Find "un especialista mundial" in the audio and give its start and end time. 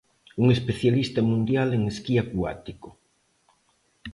0.43-1.69